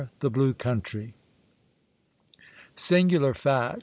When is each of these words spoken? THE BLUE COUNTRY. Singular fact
THE 0.19 0.31
BLUE 0.31 0.55
COUNTRY. 0.55 1.13
Singular 2.73 3.35
fact 3.35 3.77